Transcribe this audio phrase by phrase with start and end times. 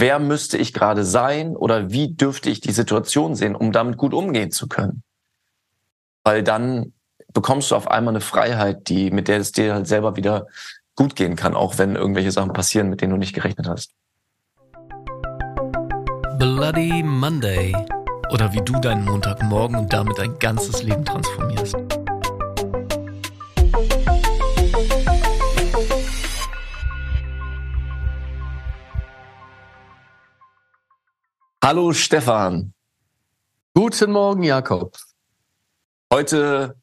[0.00, 4.14] wer müsste ich gerade sein oder wie dürfte ich die Situation sehen, um damit gut
[4.14, 5.02] umgehen zu können.
[6.24, 6.92] Weil dann
[7.32, 10.46] bekommst du auf einmal eine Freiheit, die, mit der es dir halt selber wieder
[10.96, 13.92] gut gehen kann, auch wenn irgendwelche Sachen passieren, mit denen du nicht gerechnet hast.
[16.38, 17.74] Bloody Monday.
[18.32, 21.76] Oder wie du deinen Montagmorgen und damit dein ganzes Leben transformierst.
[31.62, 32.72] Hallo Stefan.
[33.74, 34.96] Guten Morgen, Jakob.
[36.10, 36.74] Heute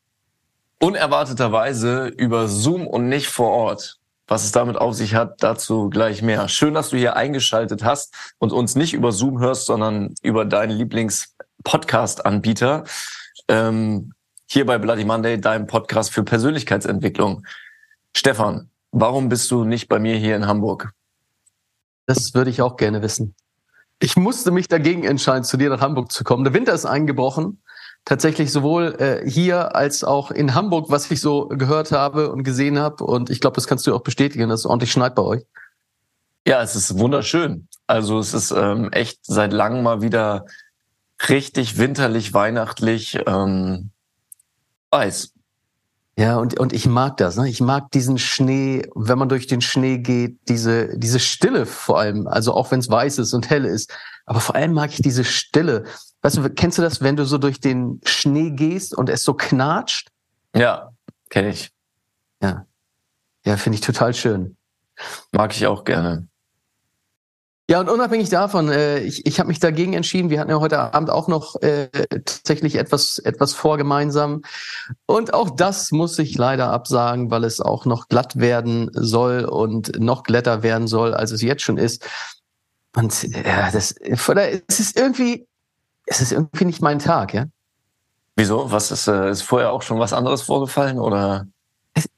[0.79, 3.97] unerwarteterweise über Zoom und nicht vor Ort.
[4.27, 6.47] Was es damit auf sich hat, dazu gleich mehr.
[6.47, 10.77] Schön, dass du hier eingeschaltet hast und uns nicht über Zoom hörst, sondern über deinen
[10.77, 12.83] Lieblings-Podcast-Anbieter.
[13.47, 14.13] Ähm,
[14.45, 17.47] hier bei Bloody Monday, deinem Podcast für Persönlichkeitsentwicklung.
[18.15, 20.91] Stefan, warum bist du nicht bei mir hier in Hamburg?
[22.05, 23.33] Das würde ich auch gerne wissen.
[23.99, 26.43] Ich musste mich dagegen entscheiden, zu dir nach Hamburg zu kommen.
[26.43, 27.61] Der Winter ist eingebrochen.
[28.05, 32.79] Tatsächlich sowohl äh, hier als auch in Hamburg, was ich so gehört habe und gesehen
[32.79, 33.03] habe.
[33.03, 35.43] Und ich glaube, das kannst du auch bestätigen, dass es ordentlich schneit bei euch.
[36.47, 37.67] Ja, es ist wunderschön.
[37.87, 40.45] Also es ist ähm, echt seit langem mal wieder
[41.27, 43.19] richtig winterlich, weihnachtlich.
[43.27, 43.89] Ähm,
[44.91, 45.33] weiß.
[46.19, 47.37] Ja, und, und ich mag das.
[47.37, 47.47] Ne?
[47.47, 52.25] Ich mag diesen Schnee, wenn man durch den Schnee geht, diese, diese Stille vor allem.
[52.25, 53.95] Also auch wenn es weiß ist und hell ist.
[54.25, 55.83] Aber vor allem mag ich diese Stille.
[56.23, 59.35] Weißt du, kennst du das, wenn du so durch den Schnee gehst und es so
[59.35, 60.09] knatscht?
[60.55, 60.91] Ja,
[61.29, 61.71] kenne ich.
[62.41, 62.65] Ja.
[63.45, 64.57] Ja, finde ich total schön.
[65.31, 66.27] Mag ich auch gerne.
[67.69, 70.29] Ja, und unabhängig davon, äh, ich, ich habe mich dagegen entschieden.
[70.29, 74.43] Wir hatten ja heute Abend auch noch äh, tatsächlich etwas, etwas vor gemeinsam.
[75.05, 79.99] Und auch das muss ich leider absagen, weil es auch noch glatt werden soll und
[79.99, 82.07] noch glatter werden soll, als es jetzt schon ist.
[82.95, 85.45] Und ja, das, es ist irgendwie,
[86.05, 87.47] es ist irgendwie nicht mein Tag, ja.
[88.37, 88.71] Wieso?
[88.71, 91.47] Was ist, äh, ist vorher auch schon was anderes vorgefallen oder?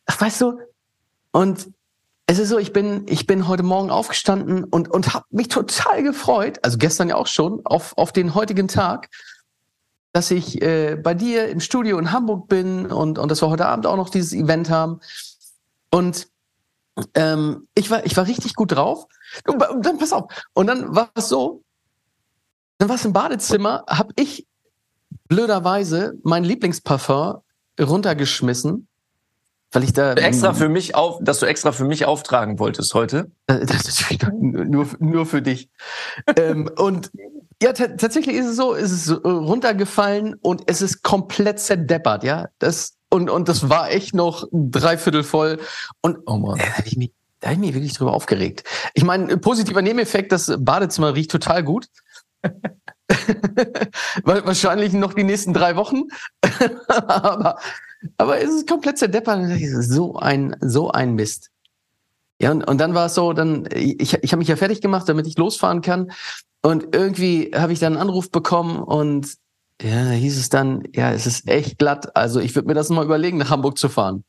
[0.06, 0.60] ach, weißt du,
[1.32, 1.72] und
[2.30, 6.04] es ist so, ich bin, ich bin heute Morgen aufgestanden und, und habe mich total
[6.04, 9.10] gefreut, also gestern ja auch schon, auf, auf den heutigen Tag,
[10.12, 13.66] dass ich äh, bei dir im Studio in Hamburg bin und, und dass wir heute
[13.66, 15.00] Abend auch noch dieses Event haben.
[15.90, 16.28] Und
[17.16, 19.08] ähm, ich, war, ich war richtig gut drauf.
[19.48, 20.32] Und dann pass auf.
[20.54, 21.64] Und dann war es so,
[22.78, 24.46] dann war es im Badezimmer, habe ich
[25.28, 27.40] blöderweise mein Lieblingsparfum
[27.82, 28.88] runtergeschmissen
[29.72, 33.32] weil ich da extra für mich auf, dass du extra für mich auftragen wolltest heute.
[33.48, 35.70] Äh, das ist nur nur für dich.
[36.36, 37.12] ähm, und
[37.62, 42.48] ja, tatsächlich ist es so, ist es runtergefallen und es ist komplett zerdeppert, ja.
[42.58, 45.60] Das und und das war echt noch dreiviertel voll
[46.02, 48.64] und oh man, äh, da habe ich mich, da hab ich mich wirklich drüber aufgeregt.
[48.94, 51.88] Ich meine, positiver Nebeneffekt, das Badezimmer riecht total gut.
[54.24, 56.04] Wahrscheinlich noch die nächsten drei Wochen.
[56.88, 57.58] aber
[58.18, 59.60] aber es ist komplett zerdeppert.
[59.82, 61.50] So ein, so ein Mist.
[62.42, 65.10] Ja, und, und dann war es so, dann, ich, ich habe mich ja fertig gemacht,
[65.10, 66.12] damit ich losfahren kann.
[66.62, 69.34] Und irgendwie habe ich dann einen Anruf bekommen und
[69.82, 72.16] ja, da hieß es dann, ja, es ist echt glatt.
[72.16, 74.26] Also ich würde mir das mal überlegen, nach Hamburg zu fahren.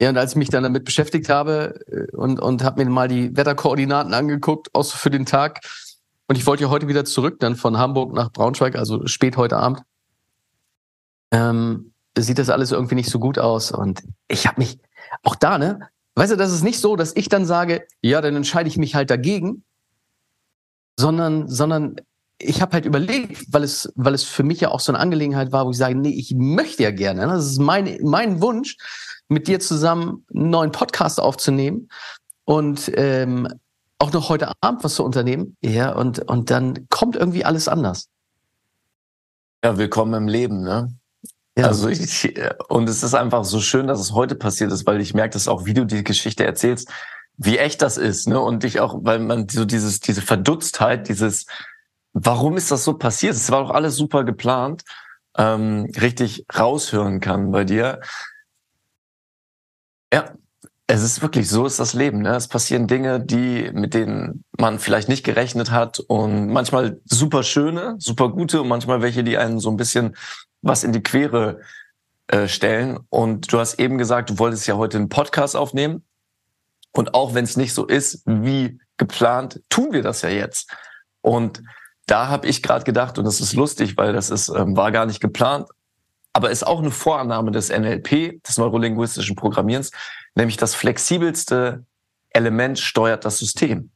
[0.00, 3.08] Ja, und als ich mich dann damit beschäftigt habe äh, und, und habe mir mal
[3.08, 5.60] die Wetterkoordinaten angeguckt, auch für den Tag.
[6.28, 9.56] Und ich wollte ja heute wieder zurück, dann von Hamburg nach Braunschweig, also spät heute
[9.56, 9.82] Abend
[11.30, 13.72] ähm, sieht das alles irgendwie nicht so gut aus.
[13.72, 14.78] Und ich habe mich
[15.22, 15.80] auch da, ne?
[16.14, 18.94] Weißt du, das ist nicht so, dass ich dann sage, ja, dann entscheide ich mich
[18.94, 19.64] halt dagegen,
[20.98, 21.96] sondern, sondern
[22.38, 25.52] ich habe halt überlegt, weil es, weil es für mich ja auch so eine Angelegenheit
[25.52, 27.26] war, wo ich sage, nee, ich möchte ja gerne.
[27.26, 27.32] Ne?
[27.34, 28.76] Das ist mein, mein Wunsch,
[29.28, 31.88] mit dir zusammen einen neuen Podcast aufzunehmen
[32.44, 33.48] und ähm,
[33.98, 35.56] auch noch heute Abend was zu unternehmen.
[35.62, 38.08] Ja, und, und dann kommt irgendwie alles anders.
[39.64, 40.94] Ja, willkommen im Leben, ne?
[41.58, 41.68] Ja.
[41.68, 42.34] Also ich,
[42.68, 45.48] und es ist einfach so schön, dass es heute passiert ist, weil ich merke das
[45.48, 46.90] auch, wie du die Geschichte erzählst,
[47.38, 48.40] wie echt das ist, ne?
[48.40, 51.46] Und ich auch, weil man so dieses, diese Verdutztheit, dieses,
[52.12, 53.34] warum ist das so passiert?
[53.34, 54.84] Es war doch alles super geplant,
[55.36, 58.00] ähm, richtig raushören kann bei dir.
[60.12, 60.34] Ja,
[60.86, 62.20] es ist wirklich so ist das Leben.
[62.22, 62.36] Ne?
[62.36, 67.96] Es passieren Dinge, die mit denen man vielleicht nicht gerechnet hat und manchmal super schöne,
[67.98, 70.16] super gute und manchmal welche, die einen so ein bisschen
[70.62, 71.60] was in die Quere
[72.28, 72.98] äh, stellen.
[73.08, 76.04] Und du hast eben gesagt, du wolltest ja heute einen Podcast aufnehmen.
[76.92, 80.74] Und auch wenn es nicht so ist wie geplant, tun wir das ja jetzt.
[81.20, 81.62] Und
[82.06, 85.06] da habe ich gerade gedacht, und das ist lustig, weil das ist, ähm, war gar
[85.06, 85.68] nicht geplant,
[86.32, 89.90] aber ist auch eine Vorannahme des NLP, des neurolinguistischen Programmierens,
[90.34, 91.84] nämlich das flexibelste
[92.30, 93.90] Element steuert das System.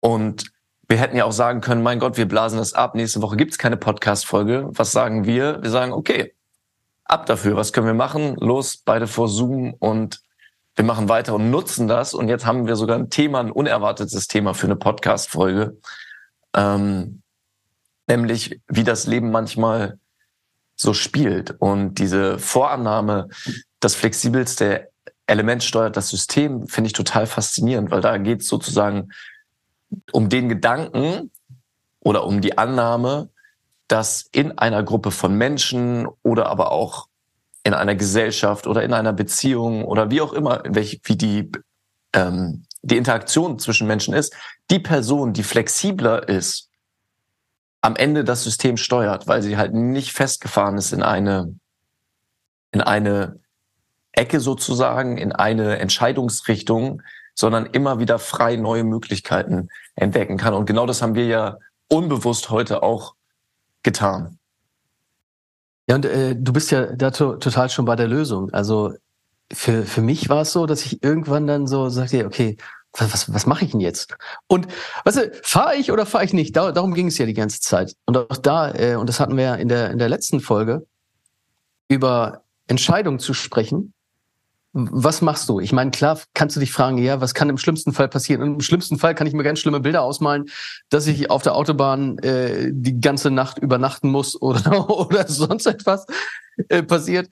[0.00, 0.50] Und
[0.88, 3.58] wir hätten ja auch sagen können, mein Gott, wir blasen das ab, nächste Woche gibt's
[3.58, 4.68] keine Podcast-Folge.
[4.70, 5.62] Was sagen wir?
[5.62, 6.34] Wir sagen, okay,
[7.04, 8.36] ab dafür, was können wir machen?
[8.36, 10.22] Los, beide vor Zoom und
[10.76, 12.14] wir machen weiter und nutzen das.
[12.14, 15.76] Und jetzt haben wir sogar ein Thema, ein unerwartetes Thema für eine Podcast-Folge.
[16.54, 17.22] Ähm,
[18.06, 19.98] nämlich, wie das Leben manchmal
[20.74, 21.50] so spielt.
[21.58, 23.28] Und diese Vorannahme,
[23.80, 24.88] das flexibelste
[25.26, 29.10] Element steuert das System, finde ich total faszinierend, weil da geht sozusagen
[30.12, 31.30] um den Gedanken
[32.00, 33.30] oder um die Annahme,
[33.88, 37.08] dass in einer Gruppe von Menschen oder aber auch
[37.64, 41.50] in einer Gesellschaft oder in einer Beziehung oder wie auch immer, welche, wie die,
[42.12, 44.34] ähm, die Interaktion zwischen Menschen ist,
[44.70, 46.68] die Person, die flexibler ist,
[47.80, 51.54] am Ende das System steuert, weil sie halt nicht festgefahren ist in eine,
[52.72, 53.40] in eine
[54.12, 57.02] Ecke sozusagen, in eine Entscheidungsrichtung,
[57.38, 60.54] sondern immer wieder frei neue Möglichkeiten entdecken kann.
[60.54, 61.58] Und genau das haben wir ja
[61.88, 63.14] unbewusst heute auch
[63.84, 64.38] getan.
[65.88, 68.50] Ja, und äh, du bist ja da to total schon bei der Lösung.
[68.52, 68.92] Also
[69.52, 72.56] für, für mich war es so, dass ich irgendwann dann so sagte, okay,
[72.92, 74.16] was, was, was mache ich denn jetzt?
[74.48, 74.66] Und
[75.04, 76.56] weißt du, fahre ich oder fahre ich nicht?
[76.56, 77.94] Da, darum ging es ja die ganze Zeit.
[78.04, 80.86] Und auch da, äh, und das hatten wir ja in der, in der letzten Folge,
[81.86, 83.94] über Entscheidungen zu sprechen,
[84.78, 85.60] was machst du?
[85.60, 88.42] Ich meine, klar kannst du dich fragen, ja, was kann im schlimmsten Fall passieren?
[88.42, 90.46] Und im schlimmsten Fall kann ich mir ganz schlimme Bilder ausmalen,
[90.88, 96.06] dass ich auf der Autobahn äh, die ganze Nacht übernachten muss oder, oder sonst etwas
[96.68, 97.28] äh, passiert.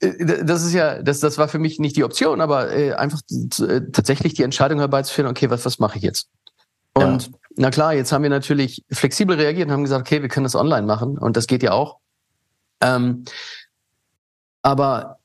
[0.00, 3.20] Äh, das ist ja, das, das war für mich nicht die Option, aber äh, einfach
[3.60, 6.28] äh, tatsächlich die Entscheidung herbeizuführen, okay, was, was mache ich jetzt?
[6.94, 7.32] Und ja.
[7.56, 10.54] na klar, jetzt haben wir natürlich flexibel reagiert und haben gesagt, okay, wir können das
[10.54, 11.98] online machen und das geht ja auch.
[12.80, 13.24] Ähm,
[14.62, 15.18] aber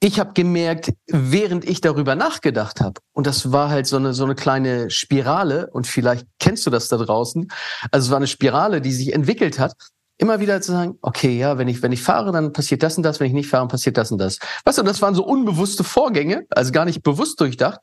[0.00, 4.24] ich habe gemerkt, während ich darüber nachgedacht habe, und das war halt so eine, so
[4.24, 7.52] eine kleine Spirale, und vielleicht kennst du das da draußen,
[7.90, 9.74] also es war eine Spirale, die sich entwickelt hat,
[10.16, 13.02] immer wieder zu sagen, okay, ja, wenn ich, wenn ich fahre, dann passiert das und
[13.02, 14.38] das, wenn ich nicht fahre, passiert das und das.
[14.64, 17.80] Weißt du, das waren so unbewusste Vorgänge, also gar nicht bewusst durchdacht.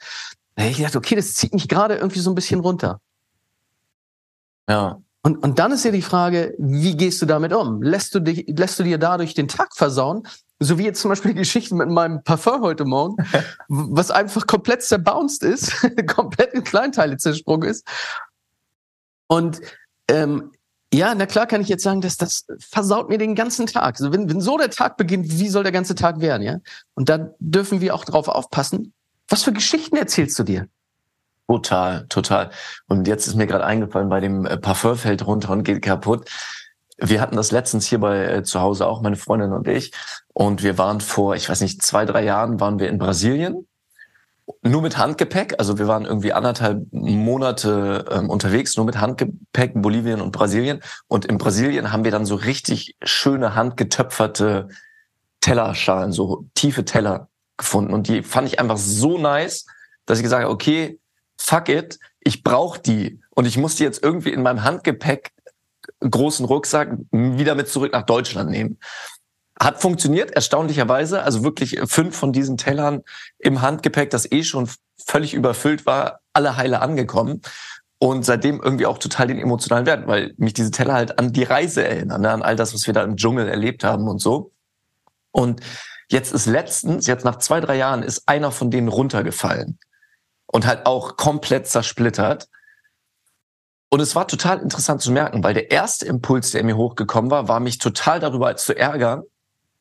[0.55, 2.99] Da ich dachte, okay, das zieht mich gerade irgendwie so ein bisschen runter.
[4.69, 4.99] Ja.
[5.23, 7.81] Und, und dann ist ja die Frage, wie gehst du damit um?
[7.81, 10.27] Lässt du dich, lässt du dir dadurch den Tag versauen
[10.59, 13.15] so wie jetzt zum Beispiel die Geschichte mit meinem Parfum heute Morgen,
[13.67, 15.73] was einfach komplett zerbounced ist,
[16.07, 17.87] komplett in Kleinteile zersprungen ist.
[19.27, 19.61] Und
[20.09, 20.51] ähm,
[20.93, 23.95] ja, na klar kann ich jetzt sagen, dass das versaut mir den ganzen Tag.
[23.95, 26.59] Also wenn, wenn so der Tag beginnt, wie soll der ganze Tag werden, ja?
[26.93, 28.93] Und da dürfen wir auch drauf aufpassen.
[29.27, 30.67] Was für Geschichten erzählst du dir?
[31.47, 32.51] Total, total.
[32.87, 36.29] Und jetzt ist mir gerade eingefallen, bei dem äh, Parfum fällt runter und geht kaputt.
[36.97, 39.91] Wir hatten das letztens hier bei äh, zu Hause auch, meine Freundin und ich.
[40.33, 43.67] Und wir waren vor, ich weiß nicht, zwei, drei Jahren waren wir in Brasilien.
[44.63, 45.55] Nur mit Handgepäck.
[45.59, 50.81] Also wir waren irgendwie anderthalb Monate ähm, unterwegs, nur mit Handgepäck, Bolivien und Brasilien.
[51.07, 54.69] Und in Brasilien haben wir dann so richtig schöne handgetöpferte
[55.41, 57.27] Tellerschalen, so tiefe Teller
[57.57, 57.93] gefunden.
[57.93, 59.65] Und die fand ich einfach so nice,
[60.05, 60.99] dass ich gesagt habe, okay,
[61.37, 63.21] fuck it, ich brauche die.
[63.31, 65.31] Und ich muss die jetzt irgendwie in meinem Handgepäck
[65.99, 68.79] großen Rucksack wieder mit zurück nach Deutschland nehmen.
[69.59, 71.23] Hat funktioniert, erstaunlicherweise.
[71.23, 73.01] Also wirklich fünf von diesen Tellern
[73.39, 77.41] im Handgepäck, das eh schon völlig überfüllt war, alle heile angekommen.
[77.99, 81.43] Und seitdem irgendwie auch total den emotionalen Wert, weil mich diese Teller halt an die
[81.43, 84.51] Reise erinnern, ne, an all das, was wir da im Dschungel erlebt haben und so.
[85.31, 85.61] Und
[86.07, 89.79] jetzt ist letztens, jetzt nach zwei, drei Jahren, ist einer von denen runtergefallen
[90.45, 92.47] und halt auch komplett zersplittert.
[93.89, 97.47] Und es war total interessant zu merken, weil der erste Impuls, der mir hochgekommen war,
[97.47, 99.23] war mich total darüber zu ärgern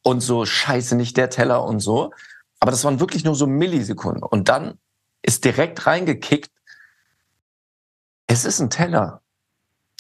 [0.02, 2.12] und so scheiße nicht der Teller und so.
[2.60, 4.22] Aber das waren wirklich nur so Millisekunden.
[4.22, 4.78] Und dann
[5.22, 6.50] ist direkt reingekickt,
[8.28, 9.22] es ist ein Teller.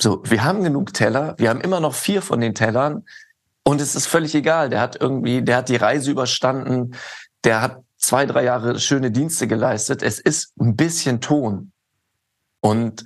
[0.00, 3.04] So, wir haben genug Teller, wir haben immer noch vier von den Tellern
[3.64, 4.68] und es ist völlig egal.
[4.68, 6.94] Der hat irgendwie, der hat die Reise überstanden,
[7.44, 10.02] der hat zwei, drei Jahre schöne Dienste geleistet.
[10.02, 11.72] Es ist ein bisschen Ton.
[12.60, 13.04] Und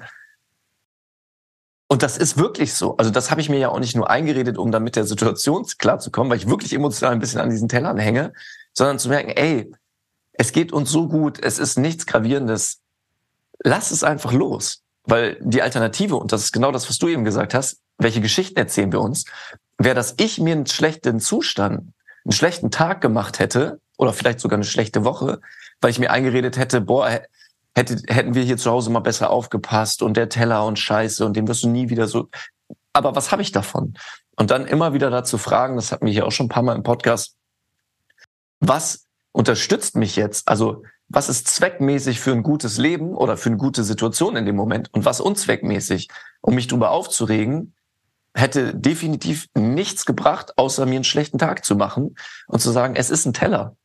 [1.91, 2.97] und das ist wirklich so.
[2.99, 5.67] Also das habe ich mir ja auch nicht nur eingeredet, um dann mit der Situation
[5.79, 8.33] klarzukommen, weil ich wirklich emotional ein bisschen an diesen Tellern hänge,
[8.73, 9.73] sondern zu merken, ey,
[10.33, 12.79] es geht uns so gut, es ist nichts Gravierendes.
[13.65, 14.85] Lass es einfach los.
[15.03, 18.57] Weil die Alternative, und das ist genau das, was du eben gesagt hast, welche Geschichten
[18.57, 19.25] erzählen wir uns,
[19.77, 21.93] wäre, dass ich mir einen schlechten Zustand,
[22.25, 25.41] einen schlechten Tag gemacht hätte, oder vielleicht sogar eine schlechte Woche,
[25.81, 27.21] weil ich mir eingeredet hätte, boah,
[27.75, 31.37] hätte, hätten wir hier zu Hause mal besser aufgepasst und der Teller und Scheiße und
[31.37, 32.29] den wirst du nie wieder so.
[32.93, 33.95] Aber was habe ich davon?
[34.37, 36.77] Und dann immer wieder dazu fragen, das hatten wir hier auch schon ein paar Mal
[36.77, 37.37] im Podcast,
[38.61, 40.49] was unterstützt mich jetzt?
[40.49, 44.57] Also was ist zweckmäßig für ein gutes Leben oder für eine gute Situation in dem
[44.57, 46.09] Moment und was unzweckmäßig,
[46.41, 47.75] um mich drüber aufzuregen,
[48.33, 53.11] hätte definitiv nichts gebracht, außer mir einen schlechten Tag zu machen und zu sagen, es
[53.11, 53.77] ist ein Teller.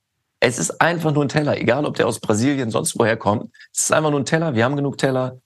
[0.47, 3.51] Es ist einfach nur ein Teller, egal ob der aus Brasilien, sonst woher kommt.
[3.73, 5.41] Es ist einfach nur ein Teller, wir haben genug Teller.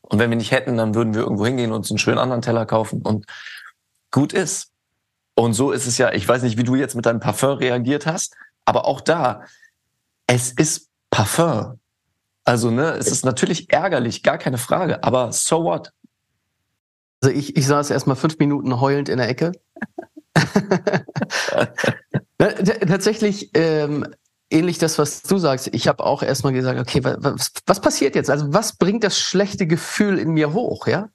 [0.00, 2.40] Und wenn wir nicht hätten, dann würden wir irgendwo hingehen und uns einen schönen anderen
[2.40, 3.26] Teller kaufen und
[4.12, 4.70] gut ist.
[5.34, 8.06] Und so ist es ja, ich weiß nicht, wie du jetzt mit deinem Parfum reagiert
[8.06, 9.42] hast, aber auch da,
[10.28, 11.80] es ist Parfum.
[12.44, 15.90] Also, ne, es ist natürlich ärgerlich, gar keine Frage, aber so what?
[17.20, 19.50] Also ich, ich saß erstmal fünf Minuten heulend in der Ecke.
[22.38, 24.06] Tatsächlich ähm,
[24.50, 25.68] ähnlich das, was du sagst.
[25.72, 28.30] Ich habe auch erstmal gesagt, okay, was, was passiert jetzt?
[28.30, 31.08] Also was bringt das schlechte Gefühl in mir hoch, ja?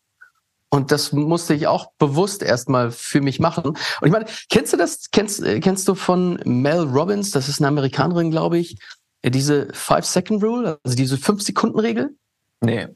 [0.69, 3.63] Und das musste ich auch bewusst erstmal für mich machen.
[3.65, 5.11] Und ich meine, kennst du das?
[5.11, 7.29] Kennst, kennst du von Mel Robbins?
[7.29, 8.77] Das ist eine Amerikanerin, glaube ich.
[9.23, 12.15] Diese Five-Second-Rule, also diese Fünf-Sekunden-Regel?
[12.61, 12.87] Nee.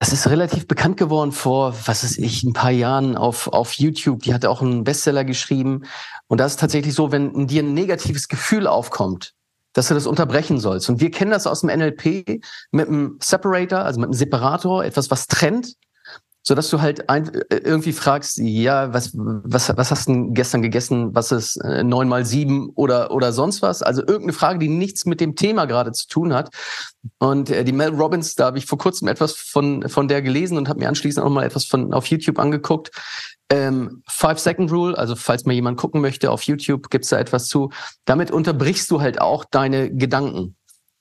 [0.00, 4.22] Das ist relativ bekannt geworden vor, was ist ich, ein paar Jahren auf, auf YouTube.
[4.22, 5.84] Die hatte auch einen Bestseller geschrieben.
[6.28, 9.34] Und das ist tatsächlich so, wenn in dir ein negatives Gefühl aufkommt,
[9.72, 10.88] dass du das unterbrechen sollst.
[10.88, 15.10] Und wir kennen das aus dem NLP mit einem Separator, also mit einem Separator, etwas,
[15.10, 15.76] was trennt
[16.48, 20.62] so dass du halt ein, äh, irgendwie fragst, ja, was, was, was hast du gestern
[20.62, 21.14] gegessen?
[21.14, 23.82] Was ist äh, neun mal sieben oder, oder sonst was?
[23.82, 26.50] Also irgendeine Frage, die nichts mit dem Thema gerade zu tun hat.
[27.18, 30.56] Und äh, die Mel Robbins, da habe ich vor kurzem etwas von, von der gelesen
[30.56, 32.92] und habe mir anschließend auch mal etwas von auf YouTube angeguckt.
[33.50, 37.48] Ähm, Five Second Rule, also falls mal jemand gucken möchte, auf YouTube gibt's da etwas
[37.48, 37.70] zu.
[38.04, 40.56] Damit unterbrichst du halt auch deine Gedanken.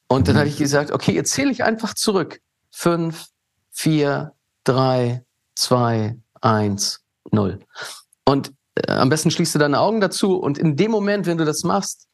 [0.07, 0.39] Und dann mhm.
[0.39, 2.39] habe ich gesagt, okay, jetzt zähle ich einfach zurück.
[2.71, 3.27] Fünf,
[3.71, 5.25] vier, drei,
[5.55, 7.01] zwei, eins,
[7.31, 7.59] null.
[8.25, 11.45] Und äh, am besten schließt du deine Augen dazu und in dem Moment, wenn du
[11.45, 12.07] das machst,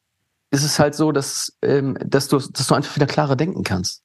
[0.50, 4.02] ist es halt so, dass, ähm, dass, du, dass du einfach wieder klarer denken kannst.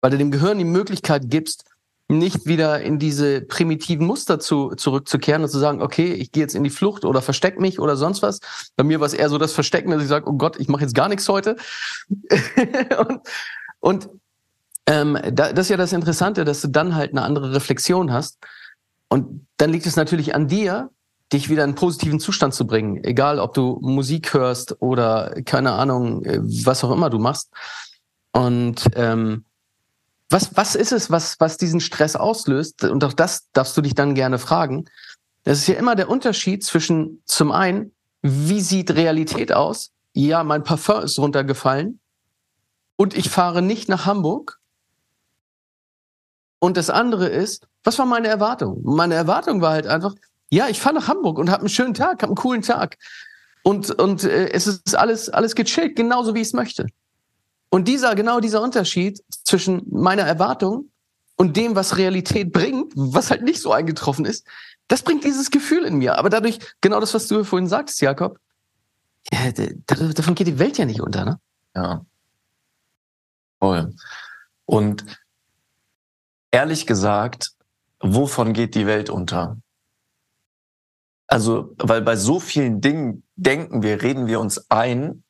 [0.00, 1.64] Weil du dem Gehirn die Möglichkeit gibst,
[2.08, 6.54] nicht wieder in diese primitiven Muster zu, zurückzukehren und zu sagen, okay, ich gehe jetzt
[6.54, 8.40] in die Flucht oder versteck mich oder sonst was.
[8.76, 10.82] Bei mir war es eher so das Verstecken, dass ich sage, oh Gott, ich mache
[10.82, 11.56] jetzt gar nichts heute.
[13.08, 13.20] und,
[13.80, 14.08] und
[14.86, 18.38] ähm, da, das ist ja das Interessante, dass du dann halt eine andere Reflexion hast.
[19.08, 20.90] Und dann liegt es natürlich an dir,
[21.30, 23.04] dich wieder in einen positiven Zustand zu bringen.
[23.04, 27.50] Egal, ob du Musik hörst oder keine Ahnung, äh, was auch immer du machst.
[28.32, 29.44] Und ähm,
[30.30, 32.84] was, was ist es, was, was diesen Stress auslöst?
[32.84, 34.84] Und auch das darfst du dich dann gerne fragen.
[35.44, 37.92] Das ist ja immer der Unterschied zwischen zum einen,
[38.22, 39.92] wie sieht Realität aus?
[40.12, 42.00] Ja, mein Parfum ist runtergefallen
[42.96, 44.58] und ich fahre nicht nach Hamburg
[46.58, 48.80] und das andere ist, was war meine Erwartung?
[48.82, 50.14] Meine Erwartung war halt einfach,
[50.50, 52.96] ja, ich fahre nach Hamburg und habe einen schönen Tag, habe einen coolen Tag.
[53.62, 56.86] Und, und äh, es ist alles, alles gechillt, genauso wie ich es möchte.
[57.70, 60.90] Und dieser, genau dieser Unterschied zwischen meiner Erwartung
[61.36, 64.46] und dem, was Realität bringt, was halt nicht so eingetroffen ist,
[64.88, 66.16] das bringt dieses Gefühl in mir.
[66.18, 68.38] Aber dadurch, genau das, was du vorhin sagtest, Jakob,
[69.30, 71.40] ja, davon geht die Welt ja nicht unter, ne?
[71.76, 72.04] Ja.
[73.58, 73.94] Voll.
[74.64, 75.04] Und
[76.50, 77.52] ehrlich gesagt,
[78.00, 79.58] wovon geht die Welt unter?
[81.26, 85.24] Also, weil bei so vielen Dingen denken wir, reden wir uns ein,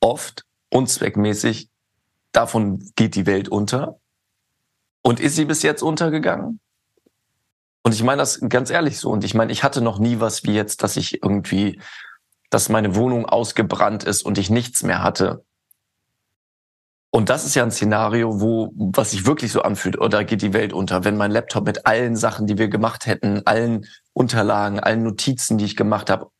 [0.00, 1.70] oft unzweckmäßig,
[2.32, 3.98] davon geht die Welt unter.
[5.02, 6.60] Und ist sie bis jetzt untergegangen?
[7.82, 9.10] Und ich meine das ganz ehrlich so.
[9.10, 11.80] Und ich meine, ich hatte noch nie was wie jetzt, dass ich irgendwie,
[12.50, 15.44] dass meine Wohnung ausgebrannt ist und ich nichts mehr hatte.
[17.10, 20.52] Und das ist ja ein Szenario, wo, was sich wirklich so anfühlt, oder geht die
[20.52, 25.04] Welt unter, wenn mein Laptop mit allen Sachen, die wir gemacht hätten, allen Unterlagen, allen
[25.04, 26.30] Notizen, die ich gemacht habe,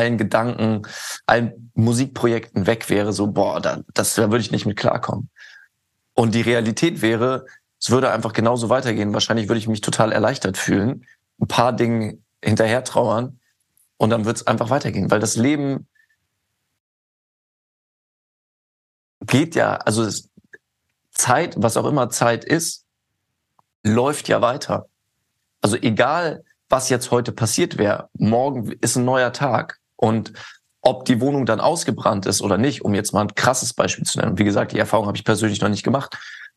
[0.00, 0.82] allen Gedanken,
[1.26, 5.28] allen Musikprojekten weg wäre, so, boah, da, das, da würde ich nicht mit klarkommen.
[6.14, 7.44] Und die Realität wäre,
[7.78, 9.12] es würde einfach genauso weitergehen.
[9.12, 11.04] Wahrscheinlich würde ich mich total erleichtert fühlen,
[11.38, 13.40] ein paar Dinge hinterher trauern
[13.98, 15.86] und dann wird es einfach weitergehen, weil das Leben
[19.20, 20.08] geht ja, also
[21.10, 22.86] Zeit, was auch immer Zeit ist,
[23.82, 24.88] läuft ja weiter.
[25.60, 30.32] Also egal, was jetzt heute passiert wäre, morgen ist ein neuer Tag und
[30.80, 34.18] ob die Wohnung dann ausgebrannt ist oder nicht, um jetzt mal ein krasses Beispiel zu
[34.18, 34.38] nennen.
[34.38, 36.16] Wie gesagt, die Erfahrung habe ich persönlich noch nicht gemacht.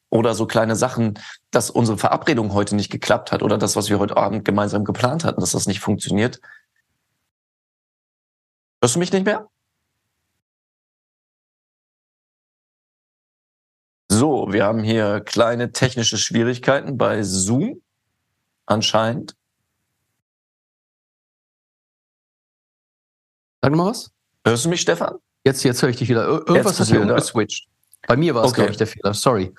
[0.09, 1.19] Oder so kleine Sachen,
[1.51, 5.25] dass unsere Verabredung heute nicht geklappt hat oder das, was wir heute Abend gemeinsam geplant
[5.25, 6.39] hatten, dass das nicht funktioniert.
[8.81, 9.49] Hörst du mich nicht mehr?
[14.09, 17.81] So, wir haben hier kleine technische Schwierigkeiten bei Zoom
[18.67, 19.35] anscheinend.
[23.63, 24.11] Sag mal was.
[24.45, 25.15] Hörst du mich, Stefan?
[25.45, 26.27] Jetzt, jetzt höre ich dich wieder.
[26.27, 27.69] Irgendwas hat hier umgeswitcht.
[28.05, 28.57] Bei mir war es, okay.
[28.57, 29.13] glaube ich, der Fehler.
[29.13, 29.53] Sorry.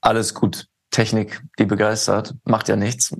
[0.00, 0.66] Alles gut.
[0.90, 3.14] Technik, die begeistert, macht ja nichts.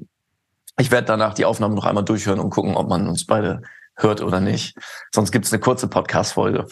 [0.77, 3.63] Ich werde danach die Aufnahme noch einmal durchhören und gucken, ob man uns beide
[3.95, 4.77] hört oder nicht.
[5.15, 6.67] Sonst gibt es eine kurze Podcast-Folge.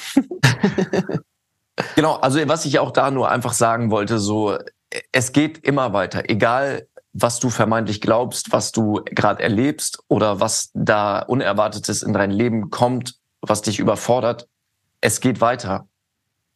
[1.95, 4.59] genau, also was ich auch da nur einfach sagen wollte, so,
[5.13, 10.71] es geht immer weiter, egal was du vermeintlich glaubst, was du gerade erlebst oder was
[10.75, 13.15] da Unerwartetes in dein Leben kommt,
[13.49, 14.49] was dich überfordert,
[15.01, 15.89] es geht weiter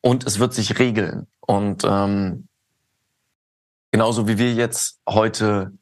[0.00, 1.26] und es wird sich regeln.
[1.40, 2.49] Und ähm,
[3.90, 5.73] genauso wie wir jetzt heute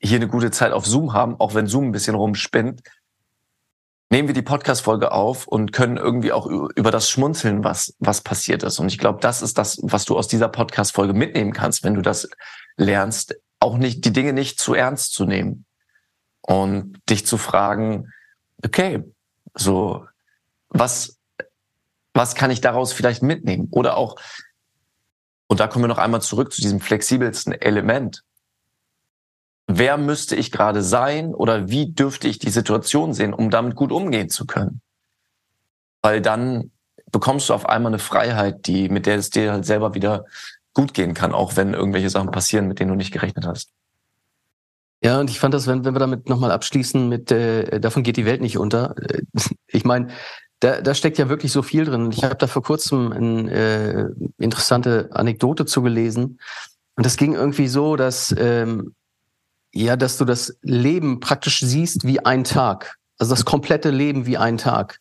[0.00, 2.82] hier eine gute Zeit auf Zoom haben, auch wenn Zoom ein bisschen rumspinnt,
[4.10, 8.62] nehmen wir die Podcast-Folge auf und können irgendwie auch über das schmunzeln, was, was passiert
[8.62, 8.78] ist.
[8.78, 12.02] Und ich glaube, das ist das, was du aus dieser Podcast-Folge mitnehmen kannst, wenn du
[12.02, 12.28] das
[12.76, 15.64] lernst, auch nicht, die Dinge nicht zu ernst zu nehmen
[16.42, 18.12] und dich zu fragen,
[18.64, 19.02] okay,
[19.54, 20.06] so,
[20.72, 21.18] was,
[22.14, 23.68] was kann ich daraus vielleicht mitnehmen?
[23.70, 24.16] Oder auch,
[25.48, 28.22] und da kommen wir noch einmal zurück zu diesem flexibelsten Element.
[29.66, 33.92] Wer müsste ich gerade sein oder wie dürfte ich die Situation sehen, um damit gut
[33.92, 34.80] umgehen zu können?
[36.02, 36.72] Weil dann
[37.10, 40.24] bekommst du auf einmal eine Freiheit, die, mit der es dir halt selber wieder
[40.74, 43.70] gut gehen kann, auch wenn irgendwelche Sachen passieren, mit denen du nicht gerechnet hast.
[45.04, 48.16] Ja, und ich fand das, wenn, wenn wir damit nochmal abschließen, mit äh, davon geht
[48.16, 48.94] die Welt nicht unter.
[48.98, 49.22] Äh,
[49.66, 50.08] ich meine,
[50.62, 52.12] da, da steckt ja wirklich so viel drin.
[52.12, 56.38] Ich habe da vor kurzem eine äh, interessante Anekdote zugelesen.
[56.94, 58.94] Und das ging irgendwie so, dass ähm,
[59.72, 62.96] ja, dass du das Leben praktisch siehst wie ein Tag.
[63.18, 65.00] Also das komplette Leben wie ein Tag.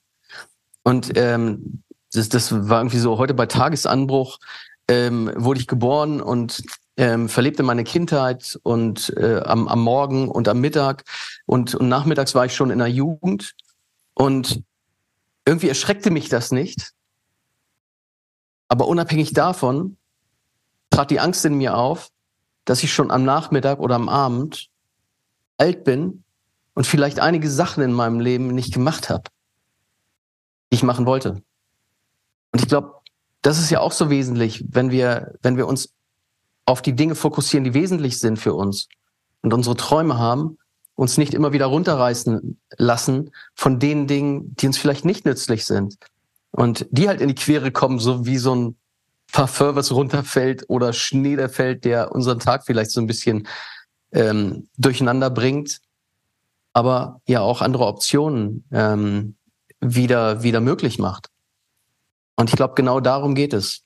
[0.84, 4.40] Und ähm, das, das war irgendwie so, heute bei Tagesanbruch
[4.88, 6.64] ähm, wurde ich geboren und
[6.98, 11.04] ähm, verlebte meine Kindheit und äh, am, am Morgen und am Mittag
[11.46, 13.54] und, und nachmittags war ich schon in der Jugend.
[14.16, 14.64] Und
[15.46, 16.94] irgendwie erschreckte mich das nicht.
[18.68, 19.98] Aber unabhängig davon
[20.90, 22.10] trat die Angst in mir auf,
[22.66, 24.70] dass ich schon am Nachmittag oder am Abend
[25.58, 26.24] alt bin
[26.74, 29.24] und vielleicht einige Sachen in meinem Leben nicht gemacht habe,
[30.72, 31.42] die ich machen wollte.
[32.52, 33.02] Und ich glaube,
[33.42, 35.94] das ist ja auch so wesentlich, wenn wir, wenn wir uns
[36.66, 38.88] auf die Dinge fokussieren, die wesentlich sind für uns
[39.42, 40.58] und unsere Träume haben,
[40.96, 45.98] uns nicht immer wieder runterreißen lassen von den Dingen, die uns vielleicht nicht nützlich sind.
[46.52, 48.76] Und die halt in die Quere kommen, so wie so ein
[49.32, 53.48] Parfum, was runterfällt oder Schnee, der fällt, der unseren Tag vielleicht so ein bisschen
[54.12, 55.80] ähm, durcheinander bringt,
[56.74, 59.36] aber ja auch andere Optionen ähm,
[59.80, 61.30] wieder, wieder möglich macht.
[62.36, 63.84] Und ich glaube, genau darum geht es.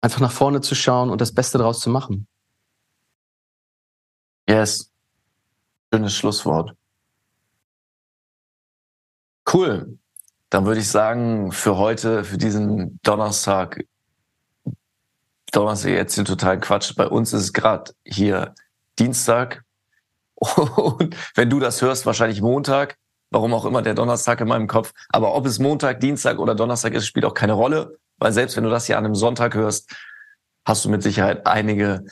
[0.00, 2.26] Einfach nach vorne zu schauen und das Beste daraus zu machen.
[4.48, 4.89] Yes.
[5.92, 6.74] Schönes Schlusswort.
[9.52, 9.98] Cool.
[10.50, 13.84] Dann würde ich sagen, für heute, für diesen Donnerstag,
[15.52, 16.94] Donnerstag jetzt hier total Quatsch.
[16.96, 18.54] Bei uns ist es gerade hier
[18.98, 19.64] Dienstag.
[20.36, 22.96] Und wenn du das hörst, wahrscheinlich Montag.
[23.32, 24.92] Warum auch immer der Donnerstag in meinem Kopf.
[25.08, 27.98] Aber ob es Montag, Dienstag oder Donnerstag ist, spielt auch keine Rolle.
[28.18, 29.90] Weil selbst wenn du das hier an einem Sonntag hörst,
[30.64, 32.04] hast du mit Sicherheit einige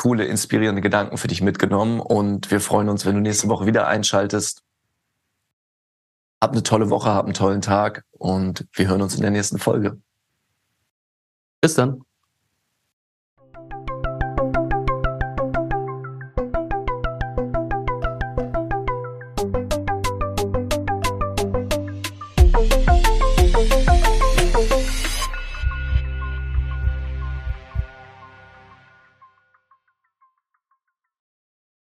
[0.00, 3.86] coole, inspirierende Gedanken für dich mitgenommen und wir freuen uns, wenn du nächste Woche wieder
[3.86, 4.62] einschaltest.
[6.40, 9.58] Hab eine tolle Woche, hab einen tollen Tag und wir hören uns in der nächsten
[9.58, 10.00] Folge.
[11.60, 12.02] Bis dann.